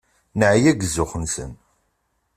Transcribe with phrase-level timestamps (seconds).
[0.39, 1.51] Neɛya seg zzux-nsen.